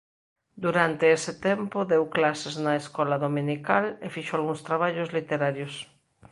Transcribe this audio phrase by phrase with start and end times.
[0.65, 5.73] Durante ese tempo deu clases na escola dominical e fixo algúns traballos literarios.